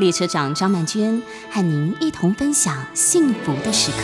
[0.00, 3.98] 列车长张曼娟和您一同分享幸福的时刻。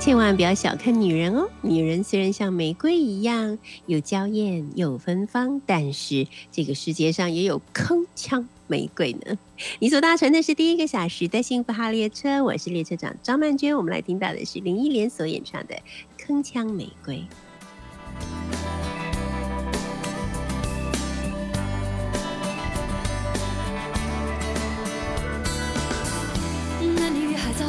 [0.00, 1.50] 千万不要小看女人哦！
[1.60, 9.36] 女人虽然像玫瑰一样有娇艳有芬芳，但是这个世界上也有铿锵玫瑰呢。
[9.80, 13.76] 你所搭乘的是第一个小时的幸福号列车，我是列车长张曼娟。
[13.76, 15.76] 我们来听到的是林忆莲所演唱的
[16.26, 17.16] 《铿锵玫瑰》。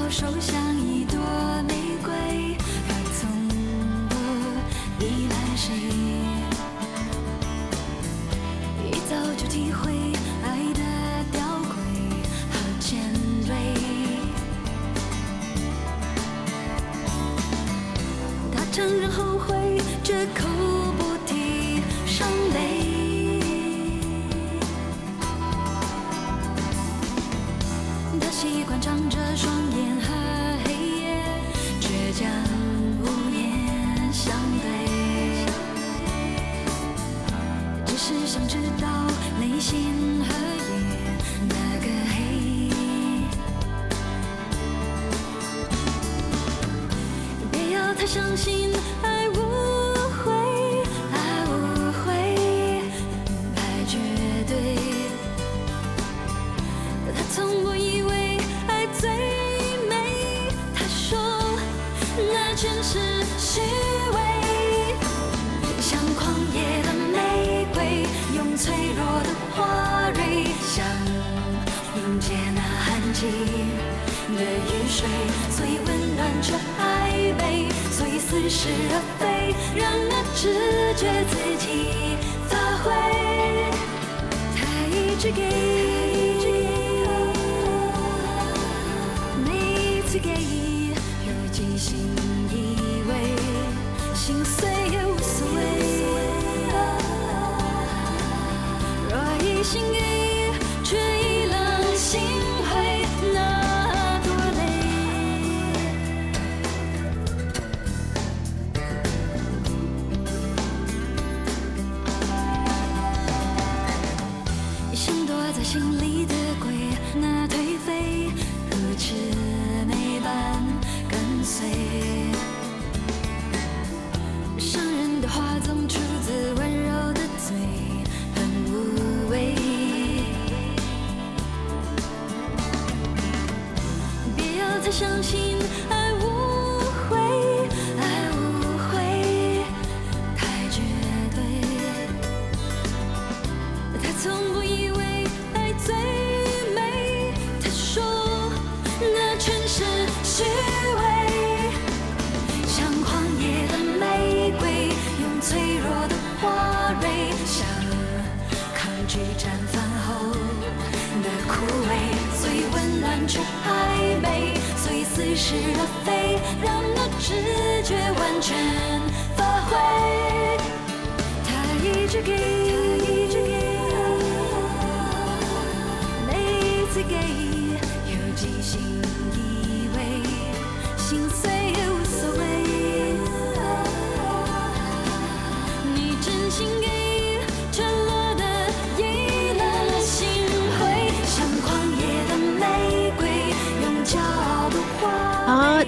[0.09, 1.19] 手像一朵
[1.67, 3.29] 玫瑰，可从
[4.07, 4.15] 不
[5.03, 5.73] 依赖谁，
[8.83, 9.91] 一早就体会
[10.43, 10.81] 爱的
[11.29, 11.71] 吊诡
[12.49, 12.97] 和尖
[13.45, 13.51] 锐。
[18.55, 19.36] 他承认后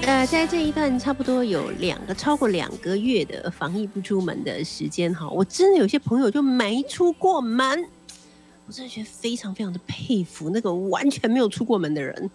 [0.03, 7.85] 呃，在这一段差不多有两个超过两个月的防疫不出门的时间哈，我真的有些朋友就没出过门，
[8.65, 12.29] 我真的觉得非常非常的佩服那个完全没有出过门的人。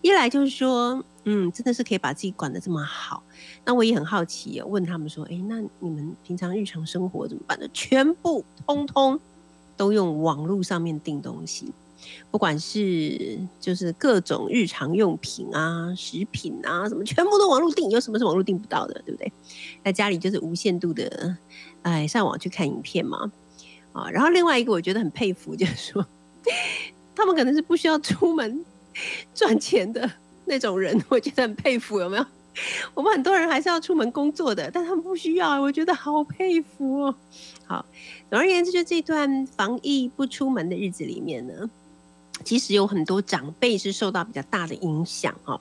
[0.00, 3.22] 一来就是说，嗯，真的是可以把自己管得这么好。
[3.66, 7.66] 那我也很好奇哦，问他们说，哎，那你们平常日常生活怎么办呢？
[7.74, 9.20] 全部通通
[9.76, 11.70] 都用网络上面订东西。
[12.30, 19.32] 不管是就是各种日常用品啊、食品啊，什么全部都网络订，有什么是网络订不到的，对不对？
[19.84, 21.36] 在家里就是无限度的，
[21.82, 23.30] 哎，上网去看影片嘛，
[23.92, 26.06] 啊，然后另外一个我觉得很佩服，就是说
[27.14, 28.64] 他们可能是不需要出门
[29.34, 30.10] 赚钱的
[30.44, 32.26] 那种人，我觉得很佩服，有没有？
[32.94, 37.14] 我们很多人还是要出门工作的，但他们不需要，我觉得好佩服哦。
[37.64, 37.86] 好，
[38.28, 41.70] 总而言之，就这段防疫不出门的日子里面呢，
[42.44, 45.60] 其实有很多长辈是受到比较大的影响哈。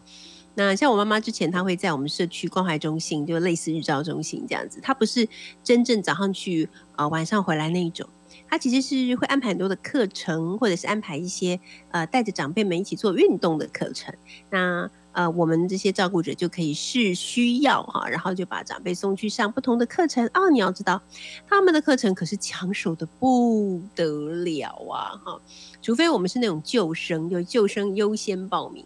[0.56, 5.28] 那像我妈妈之前，她会在我们社区关怀中心，就类似日照中心这样子，她不是
[5.64, 6.68] 真正早上去，
[6.98, 8.08] 呃，晚上回来那一种。
[8.48, 11.60] 她其实是会安排很多的课程，或者是安排一些
[11.92, 14.14] 呃带着长辈们一起做运动的课程。
[14.50, 14.90] 那
[15.20, 20.26] 呃我们这些照顾者就可以视需要哈，然后就把长辈送去上不同的课程。
[20.34, 21.02] 哦，你要知道
[21.46, 25.38] 他们的课程可是抢手的不得了啊哈！
[25.82, 28.86] 除非我们是那种救生，就救生优先报名。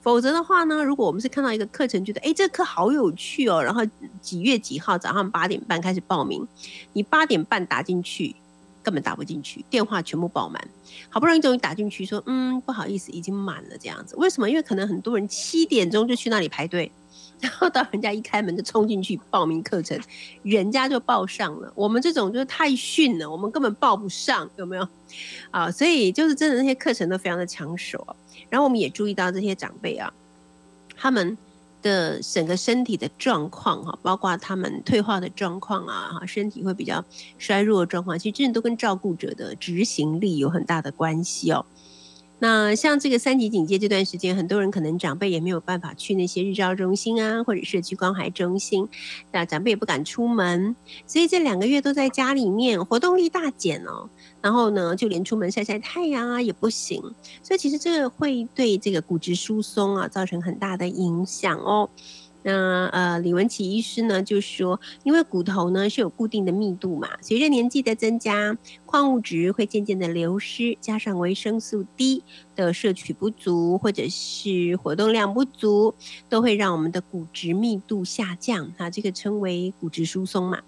[0.00, 3.82] 否则的话呢，如果我们是看到一个课程，觉得哎这课好有趣哦，然后
[4.20, 6.46] 几月几号早上八点半开始报名，
[6.92, 8.36] 你八点半打进去。
[8.82, 10.62] 根本打不进去，电话全部爆满，
[11.08, 14.16] 好不容易终于打进去，说嗯不好意思，已经满了这样子。
[14.16, 14.48] 为什么？
[14.50, 16.90] 因为可能很多人七点钟就去那里排队，
[17.40, 19.98] 然后到人家一开门就冲进去报名课程，
[20.42, 21.72] 人家就报上了。
[21.74, 24.88] 我们这种就是太逊了，我们根本报不上，有没有？
[25.50, 28.16] 啊，所以就是真的那些课程都非常的抢手。
[28.48, 30.12] 然后我们也注意到这些长辈啊，
[30.96, 31.36] 他们。
[31.82, 37.04] 的整个身体的状况哈，包括他们退化的状况啊，哈，身体会比较
[37.36, 41.66] 衰弱的状况，其实真的都跟照顾者的执行力有很大的关系哦。
[42.38, 48.88] 那像这个三级警戒这段时间，很多人可能长辈也没有办法去那些日照中心啊，或者社区关怀中心，
[49.30, 50.74] 那长辈也不敢出门，
[51.06, 54.08] 所以这两个月都在家里面，活动力大减哦。
[54.42, 57.00] 然后呢，就连出门晒晒太阳啊也不行，
[57.42, 61.88] 所以其实这个会对这个骨质疏松啊造成很大的影响哦。
[62.44, 68.58] 那呃，李文琪医师呢就说，因为骨头呢是有固定的密度嘛，随着年纪的增加，
[68.92, 72.22] 矿物质会渐渐的流失，加上维生素 D
[72.54, 75.94] 的摄取不足，或者是活动量不足，
[76.28, 80.60] 都会让我们的骨质密度下降啊，这个称为骨质疏松嘛。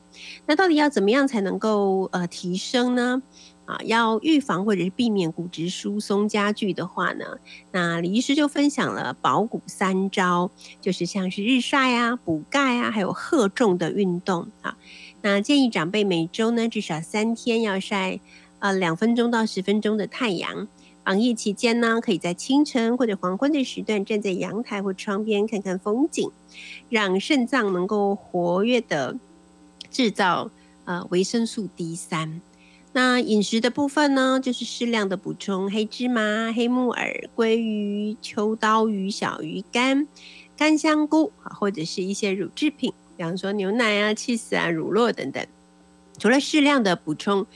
[0.47, 3.23] 那到底要怎么样才能够呃提升呢？
[3.67, 7.25] 啊，要预防或者是避免骨质疏松加剧的话呢，
[7.73, 10.51] 那李医师就分享了保骨三招，
[10.81, 14.77] 就是像是日晒啊、补钙啊，还有荷重的运动啊。
[15.25, 18.21] 那建议长辈每周呢至少三天要晒
[18.59, 20.69] 呃两分钟到十分钟的太阳。
[21.03, 26.31] 防疫期间呢，可以在清晨或者黄昏的时段站在阳台或窗边看看风景，
[26.91, 29.17] 让肾脏能够活跃的
[29.91, 30.51] 制造
[30.85, 32.43] 呃维生素 D 三。
[32.93, 40.07] 那饮食的部分呢，就是适量的补充黑芝麻、黑木耳、鲑鱼、秋刀鱼、小鱼干、
[40.55, 45.47] 干香菇啊，或者是一些乳制品，比方说牛奶啊、cheese 啊、乳酪等等。
[46.19, 47.47] 除了适量的补充。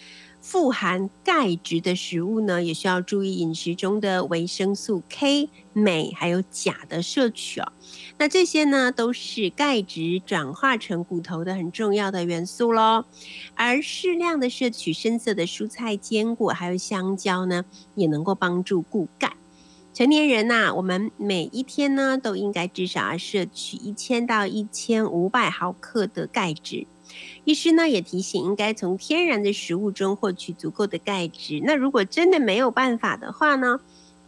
[0.41, 7.73] 富含钙质的食物呢，也需要注意饮食中的维生素 K、镁还有钾的摄取哦。
[8.19, 13.05] 那这些呢，都是钙质转化成骨头的很重要的元素喽。
[13.57, 17.65] 而适量的摄取深色的蔬菜、坚果还有香蕉呢，
[17.97, 19.33] 也能够帮助固钙。
[19.99, 26.87] 成年人呐，我们每一天呢，都应该至少要摄取一千到一千五百毫克的钙质。
[27.45, 31.61] 医师呢也提醒，应该从天然的食物中获取足够的钙质。
[31.65, 33.81] 那如果真的没有办法的话呢，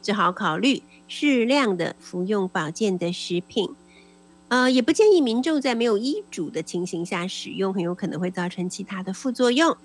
[0.03, 3.71] 只好考虑适量的服用保健的食品。
[4.51, 9.77] 呃，也不建议民众在没有医嘱的情形下使用，很有可能会造成其他的副作用。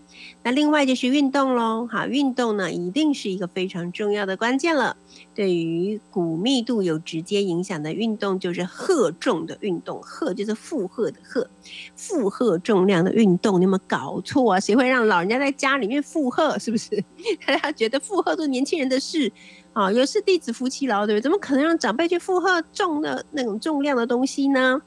[0.42, 4.98] 那另外就是运动喽，好，运动呢一定是一个非常重要的关键了。
[5.36, 11.48] 对于骨密度有直接影响的运动，就是荷重的运动，荷就是负荷的荷，
[11.96, 14.60] 负荷重量的运动，你有没有搞错啊？
[14.60, 16.58] 谁会让老人家在家里面负荷？
[16.58, 17.04] 是不是？
[17.46, 19.32] 大家觉得负荷都年轻人的事。
[19.76, 21.22] 啊，也是弟子夫妻劳，对不对？
[21.22, 24.82] 怎么可能让长辈去负荷重的那种重量的东西呢？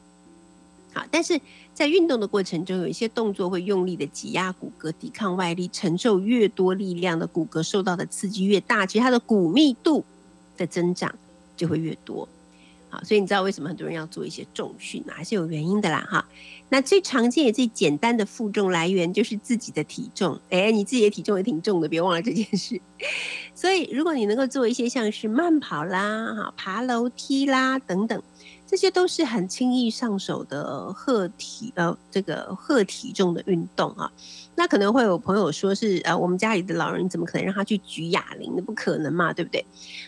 [0.95, 1.38] 好，但是
[1.75, 10.02] 在运动的过程中，有一些动作会用力的挤压骨骼，抵抗外力，承受越多力量的骨骼受到的刺激越大，其实它的骨密度
[10.57, 11.14] 的增长
[11.54, 12.26] 就会越多。
[12.88, 15.14] 好，所以你知道为什么很多人要做一些重训啊？
[15.16, 16.26] 还是有原因的啦，哈。
[16.71, 22.80] 那最常见也最简单的负重来源就是自己的体重，哎，你自己的体重也挺重的，别忘了这件事。
[23.54, 28.23] 所以如果你能够做一些像是慢跑啦、哈爬楼梯啦等等。
[28.71, 34.12] 这些都是很轻易上手的荷体呃，这个荷体重的运动啊。
[34.59, 38.53] 那可能会有朋友说是呃，我们家里的老人怎么可能让他去举哑铃？
[38.57, 39.65] 那不可能嘛，对不对？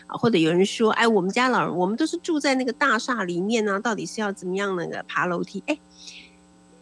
[0.07, 5.63] 啊，或者有人说，哎，我们家老人，我们都是住在那个大厦里面呢，到底是要怎么样那个爬楼梯？
[5.67, 5.79] 哎，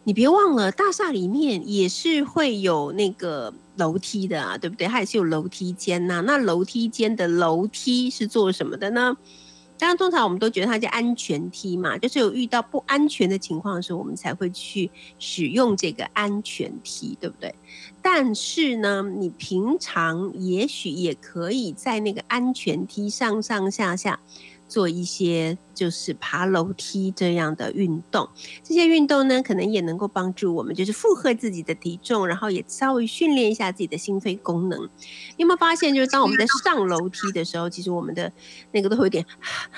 [0.02, 4.88] 你别忘了，大厦里面也是会有那个楼梯的啊，对不对？
[4.88, 6.24] 它也是有楼梯间呐。
[6.26, 9.16] 那楼梯间的楼梯是做什么的呢？
[9.80, 17.54] 当然，通常我们都觉得它叫安全梯嘛，就是有遇到不安全的情况的时候，我们才会去使用这个安全梯，对不对？
[18.02, 24.20] 但是呢，你平常也许也可以在那个安全梯上上下下。
[24.68, 28.28] 做一些就是爬楼梯这样的运动，
[28.62, 34.78] 这些运动呢，可能也能够帮助我们，就是负荷自己的体重，然后也稍微训练一下自己的心肺功能。
[35.36, 38.30] 你有没有发现，就是当我们在上楼梯的时候，其实我们的
[38.72, 39.24] 那个都会有点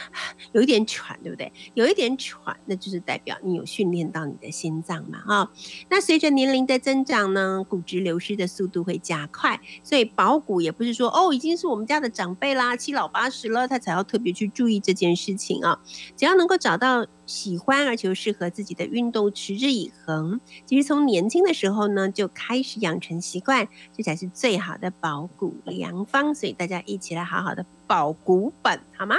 [0.52, 1.50] 有一点喘，对不对？
[1.74, 5.50] 有一点喘，那就是代表你有训练到你的心脏嘛，哈。
[5.88, 14.82] 那随着年龄的增长呢，骨质流失的速度会加快，所以保骨也不是说哦，已经是我们家的长辈啦，七老八十了，他才要特别去注意。
[14.82, 15.78] 这件事情啊，
[16.16, 26.34] 只要能够找到喜欢而且适合自己的运动，持之以恒，其实从年轻的时候呢就开始养成习惯，这才是最好的保骨良方。
[26.34, 29.16] 所以大家一起来好好的保骨本，好吗？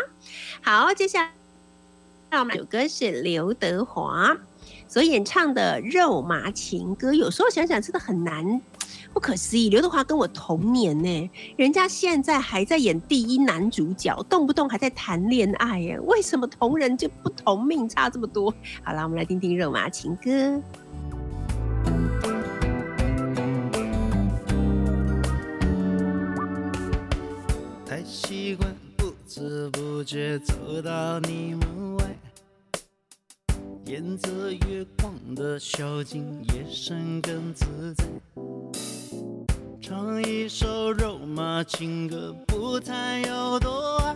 [0.62, 1.32] 好，接下
[2.30, 4.36] 来我们首歌是刘德华
[4.88, 8.62] 所演唱的《肉麻情歌》，有时候想想真的很难。
[9.14, 18.52] 不可思议，刘德华跟我同年呢，人家现在还在演第一男主角，动不动还在谈恋爱耶，为什么同人就不同命差这么多？
[18.84, 20.32] 好了，我们来听听《肉麻情歌》。
[27.86, 32.04] 太习惯不知不觉走到你门外，
[33.86, 38.04] 沿着月光的小径，夜深更自在。
[39.94, 44.16] 唱一首肉麻情歌，不谈有多爱。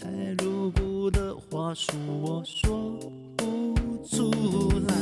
[0.00, 0.08] 太
[0.42, 2.98] 露骨的话术我说
[3.36, 3.74] 不
[4.08, 4.30] 出
[4.88, 4.94] 来。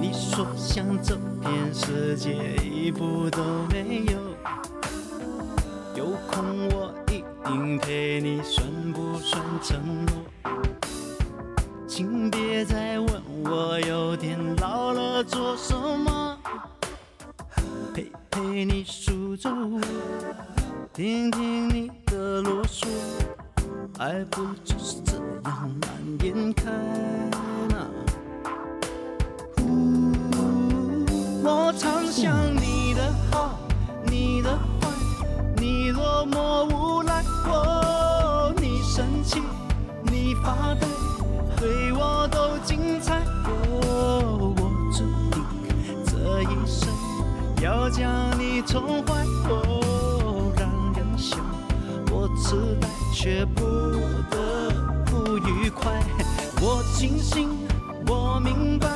[0.00, 3.40] 你说想这片世界一步都
[3.70, 4.18] 没有，
[5.94, 10.52] 有空我一定陪你，算不算承诺？
[11.86, 16.21] 请别再问我有点老了做什么。
[18.32, 19.50] 陪你数着，
[20.94, 22.86] 听听你的啰嗦，
[23.98, 25.90] 爱不就是这样蔓
[26.24, 26.70] 延开
[27.68, 27.86] 吗？
[31.44, 33.58] 我常想你的好，
[34.06, 34.88] 你的坏，
[35.58, 39.42] 你多么无赖，哦，你生气，
[40.04, 40.86] 你发呆，
[41.58, 43.22] 对我都精彩，
[43.84, 44.51] 哦，
[47.62, 51.36] 要将你宠坏，哦，让人笑，
[52.10, 53.62] 我痴呆却不
[54.28, 54.72] 得
[55.06, 56.02] 不愉快。
[56.60, 57.48] 我清醒，
[58.08, 58.88] 我明白，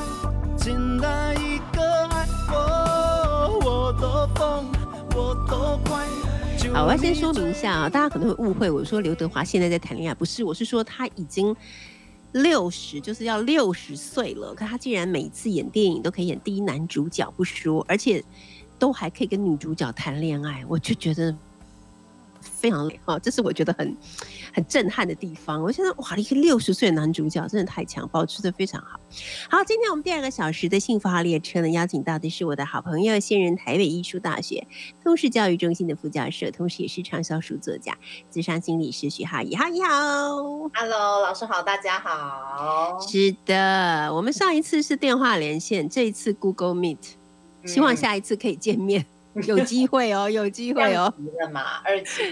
[0.56, 4.66] 简单一个爱，哦，我多疯，
[5.14, 6.04] 我多乖。
[6.74, 11.54] 好，我要先说明一下啊，大家可能会误会，我说刘德华现在在谈恋爱，不是，我是说他已经
[12.32, 14.52] 六十，就是要六十岁了。
[14.56, 18.24] 可他竟然每次演电影都可以演第一男主角不说，而且。
[18.78, 21.34] 都还可以跟女主角谈恋爱，我就觉得
[22.40, 23.96] 非常哈，这是我觉得很
[24.52, 25.60] 很震撼的地方。
[25.62, 29.00] 我现在哇，一个六十岁的男主角真的太强，保持的非常好。
[29.50, 34.66] 好，今天我们第二个小时的幸福号列车呢，邀请到的是我的好朋友，现任台北艺术大学
[35.02, 37.96] 通识教育中心的副教授，同时也是畅销书作家、
[38.30, 39.56] 智商心理师徐浩怡。
[39.56, 39.88] 好，你好
[40.74, 42.98] ，Hello，老师好，大家好。
[43.00, 47.16] 是的，我们上一次是电话连线，这一次 Google Meet。
[47.66, 49.04] 希望下一次可以见面，
[49.46, 51.12] 有机会哦， 有机会哦。
[51.52, 52.22] 嘛，二期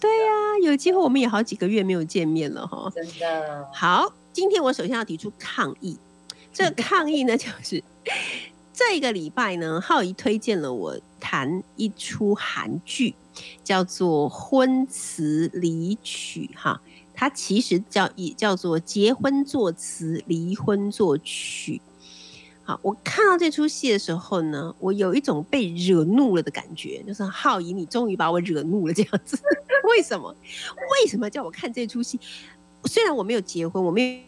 [0.00, 0.32] 对呀，
[0.64, 2.90] 有机会，我们也好几个月没有见面了哈。
[2.94, 3.66] 真的。
[3.72, 5.96] 好，今天我首先要提出抗议。
[6.52, 7.82] 这个抗议呢， 就是
[8.72, 13.14] 这个礼拜呢，浩怡推荐了我谈一出韩剧，
[13.62, 16.80] 叫做《婚词离曲》哈，
[17.14, 21.80] 它其实叫也叫做结婚作词，离婚作曲。
[22.68, 29.38] 好，我看到这出戏的时候呢，我有一种被惹怒了的感觉，就是浩怡，你终于把我惹怒了这样子。
[29.88, 30.36] 为什么？
[30.76, 32.20] 为什么叫我看这出戏？
[32.84, 34.20] 虽然我没有结婚，我没有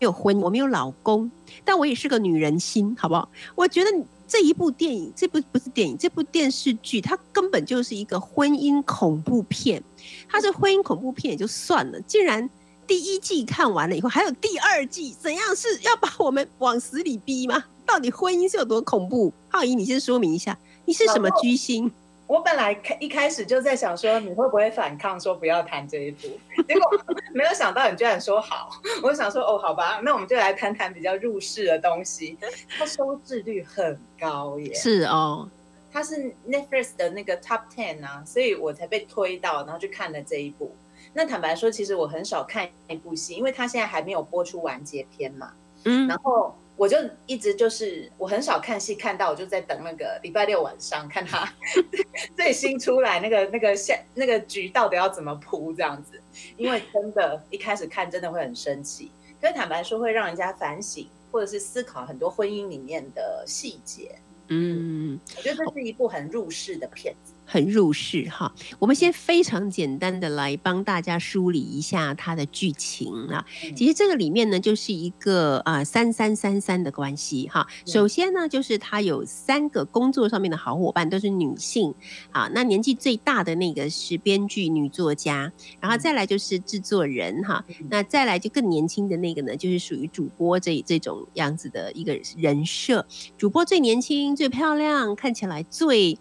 [0.00, 1.30] 没有婚，我没有老公，
[1.64, 3.28] 但我也是个女人心，好不好？
[3.54, 3.90] 我觉得
[4.26, 9.80] 这一部电影，这部不是电影，这部电视剧，它根本就是一个婚姻恐怖片。
[10.28, 12.50] 它是婚姻恐怖片也就算了，竟然。
[12.86, 17.64] 第一季看完了以后，还有第二季，怎样是要把我们往死里逼吗？
[17.86, 19.32] 到底婚姻是有多恐怖？
[19.48, 21.90] 浩怡，你先说明一下，你是什么居心？
[22.26, 26.28] 我本来开一开始就在想说，你会不会反抗，说不要谈这一部，
[26.66, 26.90] 结果
[27.34, 28.70] 没有想到你居然说好。
[29.02, 32.38] 我想说，哦，好吧，那我们就来谈谈比较入世的东西。
[32.78, 34.72] 它收视率很高耶。
[34.72, 35.48] 是哦。
[35.92, 40.74] 它是 Netflix 的那个 Top Ten 啊，所以我才被推到，然后去看了这一部。
[41.12, 45.52] 那坦白说，其实我很少看一部戏，因为它现在还没有播出完结篇嘛。
[45.84, 51.52] 嗯然后我就一直就是我很少看戏，看到我就在等那个礼拜六晚上看他
[52.36, 56.20] 最新出来那个那个下那个局到底要怎么铺这样子，
[56.56, 64.16] 因为真的，一开始看真的会很生气，可是坦白说会让人家反省或者是思考很多婚姻里面的细节。
[64.48, 67.31] 嗯，我觉得这是一部很入世的片子。
[67.52, 68.50] 很入世哈。
[68.78, 73.44] 我们先非常简单的来帮大家梳理一下它的剧情啊。
[73.64, 77.66] 嗯其实这个里面呢，就是一个啊三三三三的关系哈。
[77.84, 81.92] 首先呢，就是他有三个工作上面的好伙伴，都是女性
[82.30, 82.48] 啊。
[82.54, 87.64] 那年纪最大的那个是编剧女作家，然后再来就是制作人哈。
[87.90, 93.04] 那再来就更年轻的那个呢，就是属于主播这这种样子的一个人设。
[93.36, 96.16] 主播最年轻、最漂亮，看起来最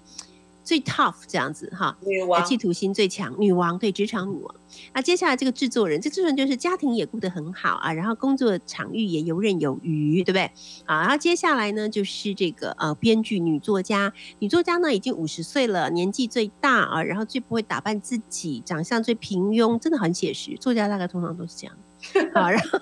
[0.63, 1.97] 最 tough 这样子哈。
[2.01, 4.55] 女王企图心最强，女王对职场女王。
[4.93, 10.43] 那接下来这个制作人，这制作人就是家庭也顾得很好啊，然后工作场域也游刃有余，对不对？
[10.85, 20.55] 啊，然后接下来呢就是这个呃编剧女作家，女作家呢已经五十岁了，年纪最大啊，然后最不会打扮自己，长相最平庸，真的很写实。
[20.59, 21.75] 作家大概通常都是这样。
[22.33, 22.79] 好，然后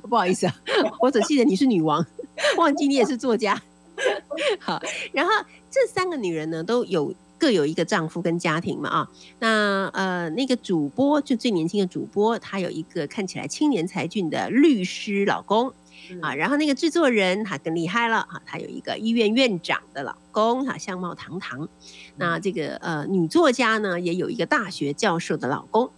[0.08, 0.54] 不好意思啊，
[1.00, 2.06] 我只记得你是女王，
[2.56, 3.60] 忘记你也是作家。
[4.60, 4.80] 好，
[5.12, 5.32] 然后
[5.70, 9.10] 这三个女人呢，都有各有一个丈夫跟家庭嘛啊。
[9.38, 15.72] 那呃，那个主播就最年轻的主播，她有一个看起来青年才俊的律师老公
[16.20, 16.34] 啊。
[16.34, 21.68] 然后那个制作人他更厉害了啊，他有一个医院院长的老公哈，相貌堂堂。
[22.16, 25.90] 那这个呃女作家呢，也有一个大学教授的老公。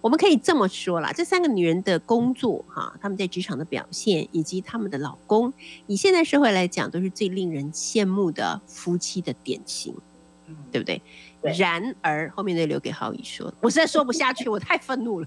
[0.00, 5.52] 我们可以这么说啦，这三个女人的工作哈，她们在职场的表现，以及她们的老公，
[5.86, 9.94] 以现在社会来讲，都是最令人羡慕的夫妻的典型，
[10.70, 11.02] 对不对？
[11.42, 11.52] 对。
[11.54, 15.26] 然而后面就留给浩宇说，我实在说不下去，我太愤怒了。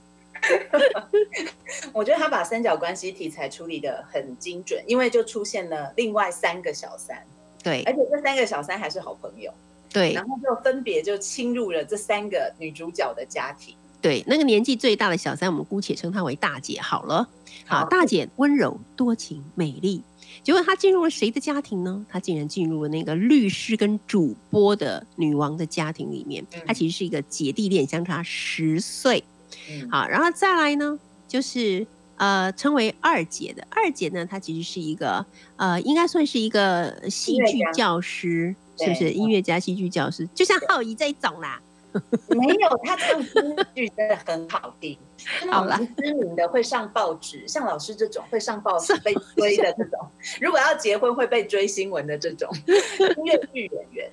[1.93, 7.21] 我觉得他把三角关系题材处理的很精准，因为就出现了另外三个小三，
[7.61, 7.83] 对。
[7.83, 9.53] 而且这三个小三还是好朋友，
[9.91, 10.13] 对。
[10.13, 13.75] 然后就分别就侵入了这三个女主角的家庭。
[14.01, 17.27] 对，那个年纪最大的小三，我们姑且称她为大姐好了。
[17.67, 20.01] 好，好大姐温柔、多情、美丽。
[20.43, 22.03] 结果她进入了谁的家庭呢？
[22.09, 26.43] 她竟然进入了那个律师跟主播的女王的家庭里面。
[26.65, 29.23] 她其实是一个姐弟恋，相差十岁。
[29.69, 31.85] 嗯，好，然后再来呢，就是
[32.15, 35.23] 呃，称为二姐的二姐呢，她其实是一个
[35.57, 39.11] 呃，应该算是一个戏剧教师，是不是？
[39.11, 41.61] 音乐家、戏剧教师，就像浩怡这一种啦。
[42.29, 44.97] 没有，他唱京剧真的很好听，
[45.51, 45.79] 好啦。
[45.97, 50.07] 知名的会上报纸， 像老师这种会上报纸被追的这种，
[50.39, 54.09] 如果要结婚会被追新闻的这种音乐剧演员。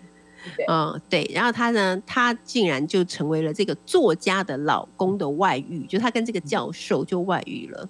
[0.57, 0.65] 对。
[0.67, 7.87] 嗯，对，然后他呢，他竟然就成为了这个作家的老公的外遇，就他跟这个教授就外遇了，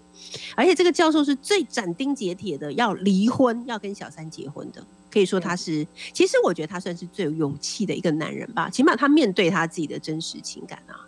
[0.56, 11.06] 而且这个教授是最斩钉截铁的要离婚，要跟小三结婚的，可以说他是，其实我觉得他算是最有勇气的一个男人吧，起码他面对他自己的真实情感啊，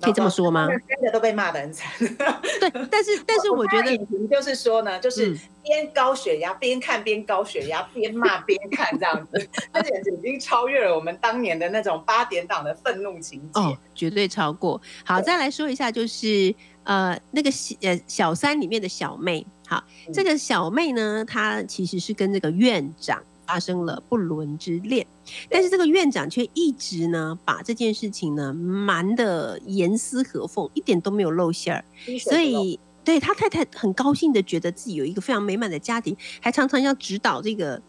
[0.00, 0.72] 可以这么说吗他？
[0.72, 1.90] 们三个都被骂的很惨。
[1.98, 3.96] 对，但是 但是我觉得
[4.28, 13.60] 就是说呢，就是嗯边高血压边看边高血压，边骂边看这样子， 这简直已经超越了我们当年的那种八点档的愤怒情节。
[13.60, 14.80] 哦，绝对超过。
[15.04, 16.52] 好，再来说一下，就是
[16.84, 25.06] 呃，那个小呃小三里面的小妹，好，嗯这个小妹呢，她其实是跟这个院长发生了不伦之恋，
[25.48, 31.84] 但是这个院长却一直呢把这件事情呢瞒得严丝合缝，一点都没有露馅儿，
[32.18, 32.78] 所以。
[33.04, 37.82] 对他太太很高兴的觉得自己有一个非常美满的家庭，还常常要指导这个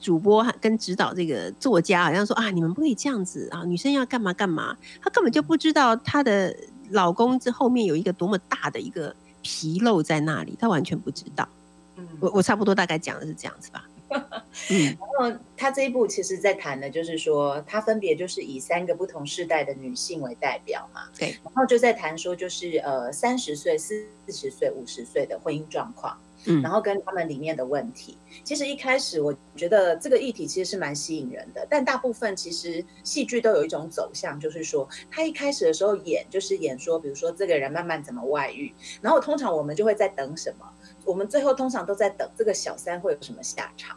[0.00, 4.76] 主播跟指导这个作家，好像说啊，你们不可以这样子啊，女生要干嘛干嘛。
[5.00, 6.52] 她根本就不知道她的
[6.90, 11.48] 老公这后面有一个多么大的一个纰漏在那里，他完全不知道。
[11.96, 13.86] 嗯我我差不多大概讲的是这样子吧。
[14.70, 28.16] 嗯，然后他这一部其实在谈的就是说，他分别就是以三个不同世代的女性为代表嘛，对，然后就在谈说就是呃三十岁、四十岁、五十岁的婚姻状况，嗯然后跟他们里面的问题。
[28.44, 40.66] 其实一开始我觉得这个议题其实是蛮吸引人的，但大部分其实戏剧都有一种走向，就是说他一开始的时候演就是演说，比如说这个人慢慢怎么外遇，然后通常我们就会在等什么，
[41.04, 43.96] 我们最后通常都在等这个小三会有什么下场。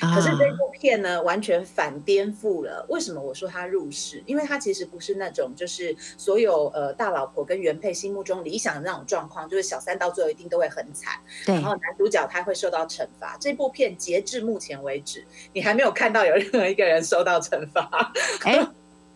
[0.00, 2.84] 可是这啊部片呢，完全反颠覆了。
[2.88, 4.22] 为什么我说它入世？
[4.26, 11.14] 因为它其实不是那种就是所有呃大老婆跟原配心目中理想的那种状况，就是小三到最后一定都会很惨，
[11.46, 13.36] 对然后男主角他会受到惩罚。
[13.38, 18.12] 这部片截至目前为止，你还没有看到有任何一个人受到惩罚，
[18.44, 18.66] 哎，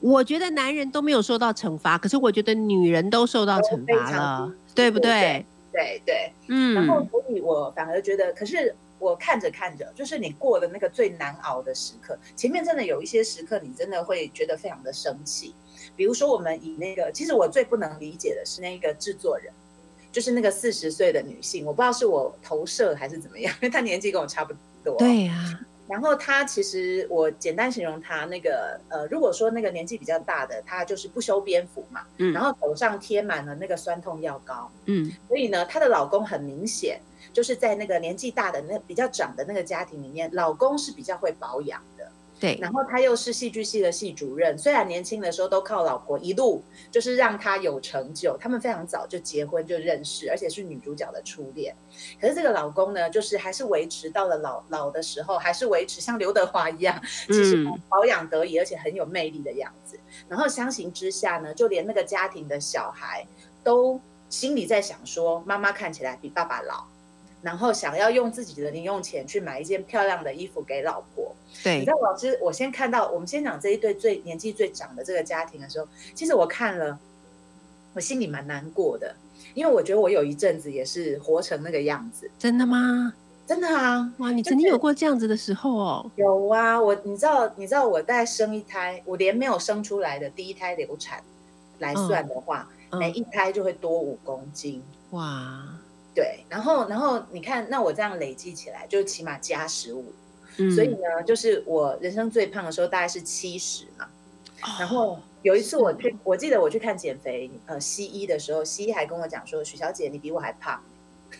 [0.00, 5.46] 我觉得男人都没有受到惩罚，可是我觉得女人都受到惩罚了，对不对对？
[5.78, 6.32] 对对。
[6.48, 15.54] 嗯然后嗯，所以我反而觉得，可是我看着看着，就是你过的那个最难熬的时刻，前面真的有一些时刻，你真的会觉得非常的生气。
[15.94, 19.52] 比如说，我们以那个，其实我最不能理解的是那个制作人，
[20.10, 24.52] 就是那个四十岁的女性，我不知道是我投射还是怎么样，因为她年纪跟我差不
[24.84, 24.96] 多。
[24.98, 37.00] 对呀，然后她其实我简单形容她那个呃，如果说那个年纪比较大的，她就是不修边幅嘛，嗯然后头上贴满了那个酸痛药膏，嗯所以呢，她的老公很明显
[37.32, 41.97] 就是在那个年纪大的那比较长的那个家庭里面，老公是比较会保养的。
[42.40, 51.74] 对，然后他又是戏剧系的系主任，虽然年轻的时候都靠老婆一路就是让他有成就，他们非常早就结婚就认识，而且是女主角的初恋。
[52.20, 59.98] 可是这个老公呢，就是还是维持到了老老的时候，还是维持像刘德华一样， 其实嗯保养得宜，而且很有魅力的样子。
[60.28, 63.26] 然后相形之下呢，就连那个家庭的小孩
[63.64, 66.84] 都心里在想说，妈妈看起来比爸爸老。
[67.42, 76.98] 然后想要用自己的零用钱去买一件漂亮的衣服给老婆，对你知，道，老师，我先看到我们先讲这一对最年纪最长的这个家庭的时候，其实我看了，
[77.94, 79.14] 我心里蛮难过的，
[79.54, 83.14] 因为我觉得我有一阵子也是活成那个样子，真的吗？
[83.46, 86.10] 真的啊，哇，你曾经有过这样子的时候哦。
[86.16, 91.22] 有啊，我你知道，你知道我在生一胎，我连没有生出来的第一胎流产
[91.78, 94.82] 来算的话，嗯每一胎就会多五公斤。
[95.12, 95.66] 哇，
[96.18, 100.12] 对，然后然后你看，那我这样累计起来，就起码加十五，
[100.56, 104.04] 嗯所以呢，就是我人生最胖的时候大概是七十嘛。
[104.64, 110.82] 哦然后有一次我去，我记得我去看减肥呃西医的时候，西医还跟我讲说，许小姐你比我还胖。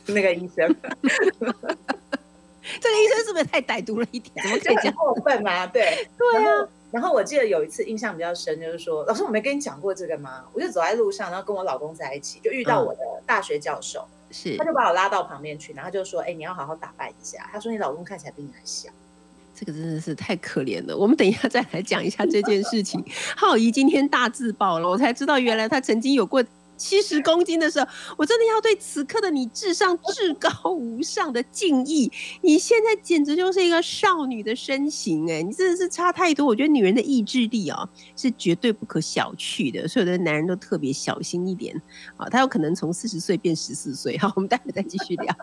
[0.07, 0.73] 那个医生
[2.81, 4.33] 这个医生是不是太歹毒了一点？
[4.45, 4.95] 怎么可以这样？
[4.95, 10.45] 过分吗，对 对啊然后，我记得有一次印象比较深，就是说，老师我没跟你讲过这个吗？
[10.55, 17.49] 我就走在路上，然后跟我老公在一起，就遇到嗯我的大学教授，是他就把我拉到旁边去，然后就说，哎、你要好好打扮一下。
[17.53, 18.91] 他说你老公看起来比你还小。
[19.55, 20.97] 这个真的是太可怜了。
[20.97, 23.05] 我们等一下再来讲一下这件事情。
[23.37, 26.45] 浩怡今天大自爆了，我才知道原来他曾经有过
[26.79, 27.87] 七十公斤的时候，
[28.17, 32.11] 我真的要对此刻的你致上至高无上的敬意。
[32.41, 36.47] 你现在简直就是一个少女的身形，哎，你真的是差太多。
[36.47, 41.75] 我觉得女人的意志力哦是绝对不可小觑的，所有的男人都特别小心一点
[42.17, 44.17] 啊，他有可能从四十岁变十四岁。
[44.17, 45.37] 好，我们待会再继续聊。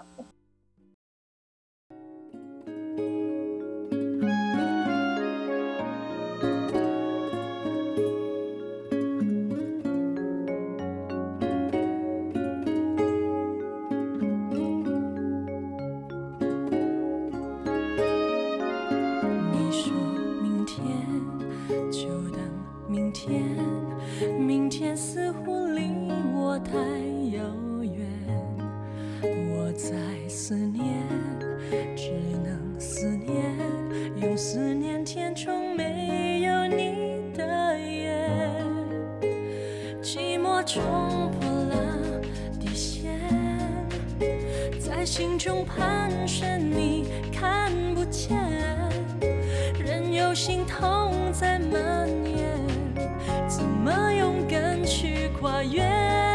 [24.37, 25.89] 明天，似乎离
[26.33, 26.77] 我太
[27.35, 27.43] 遥
[27.83, 28.07] 远。
[29.23, 29.89] 我在
[30.27, 31.03] 思念，
[31.95, 32.11] 只
[32.43, 33.43] 能思念，
[34.21, 38.29] 用思念填充没有你的夜。
[40.01, 42.21] 寂寞冲破了
[42.59, 43.19] 底线。
[44.79, 48.37] 在心中盘旋，你看不见，
[49.83, 52.47] 任由心痛在蔓延，
[53.85, 56.34] 么勇敢去跨越？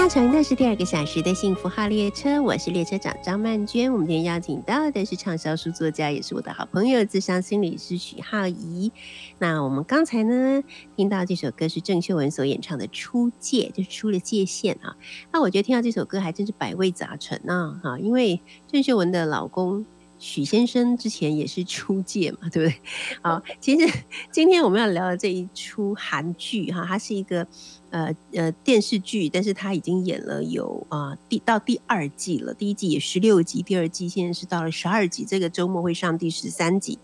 [0.00, 3.92] 搭乘的是第二个小时的幸福号列车，我是列车长张曼娟。
[3.92, 8.90] 我们今天邀请到的是畅销书作家，也是我的好朋友，智商心理师许浩怡。
[9.38, 10.64] 那我们刚才呢
[10.96, 14.96] 听到这首歌是郑秀文所演唱的《出界》，就是出了界限啊。
[15.34, 18.40] 那我觉得听到这首歌还真是百味杂陈啊，哈，因为
[18.72, 19.84] 郑秀文的老公
[20.20, 22.80] 许先生之前也是出界嘛，对不对？
[23.22, 23.90] 好，其实
[24.30, 27.46] 今天我们要聊的这一出韩剧哈，它是一个
[27.88, 36.98] 呃呃电视剧，但是它已经演了有啊第到第二季了，第一季也十六集，第二季现在是到了十二集，这个周末会上第十三集。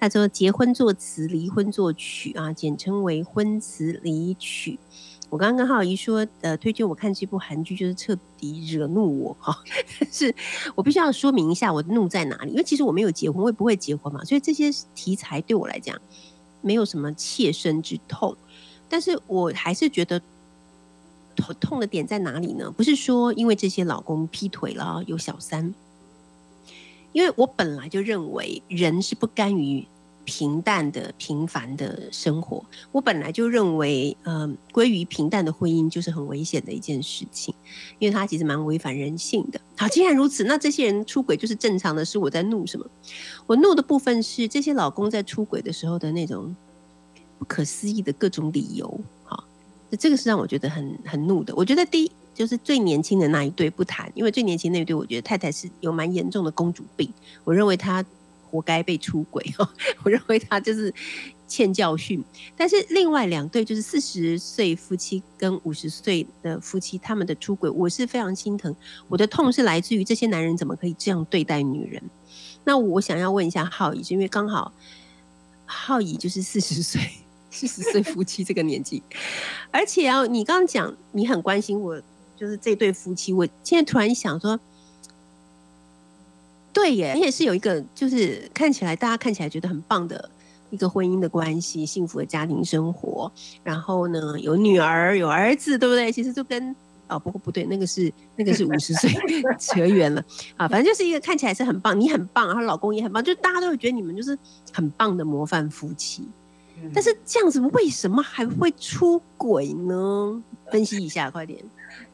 [0.00, 4.78] 他说结婚作词，离婚作曲啊，简称为婚词离曲。
[5.28, 9.58] 我刚刚跟浩怡说，呃，推荐我看这部韩剧，就是彻底惹怒我哈。
[10.10, 10.34] 是
[10.74, 16.00] 我必须要说明一下我怒在哪里，因为其实我没有结婚，我也不会结婚嘛，所以这些题材对我来讲
[16.62, 18.36] 没有什么切身之痛。
[18.88, 20.22] 但是我还是觉得
[21.34, 22.70] 头痛的点在哪里呢？
[22.70, 25.74] 不是说因为这些老公劈腿了有小三，
[27.12, 29.86] 因为我本来就认为人是不甘于。
[30.26, 37.54] 平淡的、平凡的生活，我本来就认为，嗯，归于平淡的婚姻就是很危险的一件事情，
[38.00, 39.60] 因为它其实蛮违反人性的。
[39.76, 42.18] 好，既然如此，那这些人出轨就是正常的事。
[42.18, 42.84] 我在怒什么？
[43.46, 46.54] 我怒的部分是这些老公在出轨的时候的那种
[47.38, 49.00] 不可思议的各种理由。
[49.22, 49.44] 好，
[49.88, 51.54] 那这个是让我觉得很很怒的。
[51.54, 57.08] 我觉得第一就是最年轻的那一对不谈，因为最年轻那一对，我觉得太太是有蛮严重的公主病，
[57.44, 58.04] 我认为她。
[58.50, 59.68] 活该被出轨哦！
[60.04, 60.92] 我认为他就是
[61.46, 62.24] 欠教训。
[62.56, 68.74] 但是另外两对就是四十岁夫妻跟五十岁的夫妻，他们的出轨，我是非常心疼。
[69.08, 72.02] 我的痛是来自于这些男人怎么可以这样对待女人？
[72.64, 74.72] 那我想要问一下浩怡，是因为刚好
[75.64, 77.00] 浩怡就是四十岁，
[77.50, 79.02] 四十岁夫妻这个年纪，
[79.70, 82.00] 而且啊，你刚刚讲你很关心我，
[82.36, 84.58] 就是这对夫妻，我现在突然想说。
[86.76, 90.28] 对耶，你也是有一个，就是看起来大家看起来觉得很棒的
[90.68, 93.32] 一个婚姻的关系，幸福的家庭生活。
[93.64, 96.12] 然后呢，有女儿，有儿子，对不对？
[96.12, 96.76] 其实就跟
[97.08, 99.10] 哦，不过不对，那个是那个是五十岁
[99.58, 100.22] 扯远了
[100.58, 100.68] 啊。
[100.68, 104.38] 反正就是一个看起来是很棒，你很棒，然后老公也很棒，就大家都会觉得你们就是
[104.70, 106.28] 很棒的模范夫妻。
[106.92, 110.42] 但是这样子为什么还会出轨呢？
[110.70, 111.58] 分析一下，快点。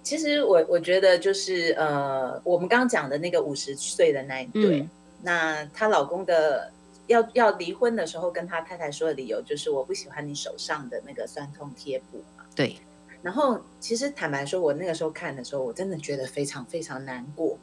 [0.03, 4.89] 其实我我觉得就是呃，我们刚刚讲的那个五十岁的那一对，
[5.23, 6.73] 那她老公的
[7.07, 12.45] 要要离婚的时候，跟她太太说的理由就是我不喜欢你手上的那个酸痛贴布嘛。
[12.57, 12.77] 对。
[13.23, 17.57] 然后其实坦白说，我那个时候看的时候，我真的觉得非常非常难过。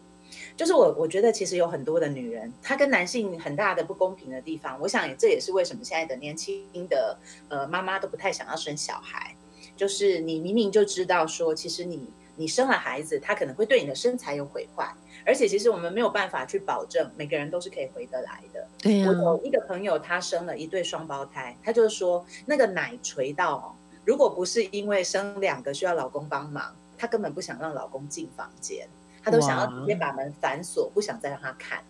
[0.55, 7.17] 就是我我觉得其实有很多的女人，她跟男性很大的不公平的地方，我想这也是为什么现在的年轻的
[7.49, 9.35] 呃妈妈都不太想要生小孩。
[9.75, 12.07] 就是你明明就知道说，其实你。
[12.39, 14.89] 你生了孩子，他可能会对你的身材有毁坏，
[15.25, 18.65] 而且其实我们没有办法去保证每个人都是可以回得来的。
[18.81, 23.75] 对我有一个朋友，他生了一对双胞胎，他就是说那个奶垂到，
[24.05, 28.87] 如果不是因为生两个需要老公帮忙，他根本不想让老公进房间，
[29.21, 31.83] 他都想要直接把门反锁，不想再让他看。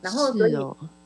[0.00, 0.52] 然后，所以，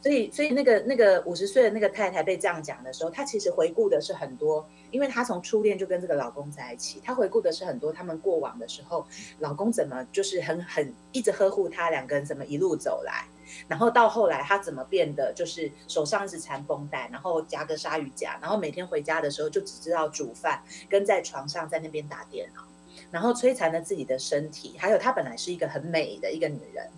[0.02, 9.06] 所以，所以那个那个五十岁的那个太太被这样讲的时候，她其实回顾的是很多，因为她从初恋就跟这个老公在一起，她回顾的是很多他们过往的时候，
[9.38, 13.24] 老公怎么就是很很一直呵护她，两个人怎么一路走来，
[13.68, 22.62] 然后到后来她怎么变得就是手上是缠绷带，然后夹个鲨鱼夹，然后每天回家的时候就只知道煮饭，跟在床上在那边打电脑，
[23.10, 26.88] 然后摧残了自己的身体，还有她本来是一个很美的一个女人。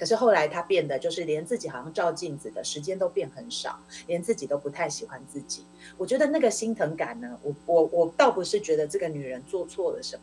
[0.00, 5.62] 可是后来她变得就是连自己好像照镜子的时间都变很少，连自己都不太喜欢自己。
[5.98, 10.22] 我觉得那个心疼感呢，我我我倒不是觉得这个女人做错了什么，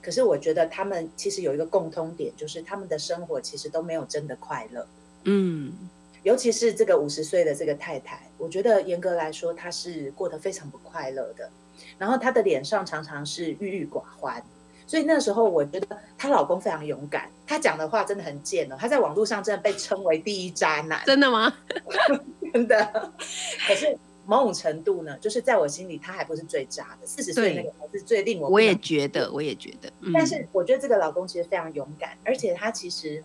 [0.00, 4.86] 可是我觉得他们其实有一个共通点，就是他们的生活其实都没有真的快乐。
[5.24, 5.72] 嗯，
[6.22, 11.50] 尤其是这个五十岁的这个太太，我觉得严格来说她是过得非常不快乐的，
[11.98, 14.40] 然后她的脸上常常是郁郁寡欢。
[14.86, 18.76] 所以那时候我觉得她老公非常勇敢，她讲的话真的很贱哦。
[18.78, 21.52] 她在网络上真的被称为第一渣男，真的吗？
[22.54, 23.12] 真的。
[23.66, 28.48] 可是某种程度呢，就是在我心里他还不是最渣的，四十岁那个才是最令我。
[28.48, 29.92] 我也觉得，我也觉得。
[30.14, 33.22] 但是我觉得这个老公其实非常勇敢，而且他其实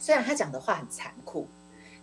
[0.00, 1.46] 虽然他讲的话很残酷，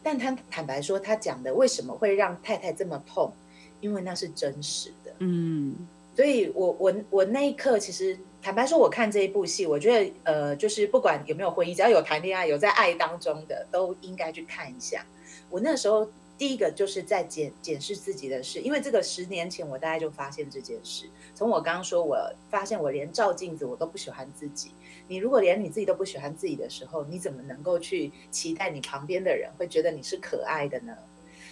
[0.02, 3.34] 但他坦白说他讲的为什么会让太太这么痛，
[3.82, 5.12] 因为那是真实的。
[5.20, 5.76] 嗯。
[6.16, 8.18] 所以我我我那一刻其实。
[8.42, 15.06] 坦白说，我看这一部戏，我觉得呃，就是不管有没有婚姻，只要有谈恋爱、有在爱当中的，都应该去看一下。
[15.50, 21.10] 我那时候第一个就是在检检视自己的事，因为这个十年前我大概就发现这件事。
[21.36, 22.18] 从我刚刚说，我
[22.50, 24.72] 发现我连照镜子我都不喜欢自己。
[25.08, 30.96] 你如果连你自己都不喜欢自己的时候，你怎么能够去期待你旁边的人会觉得你是可爱的呢？